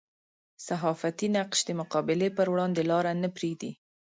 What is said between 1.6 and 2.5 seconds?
د مقابلې پر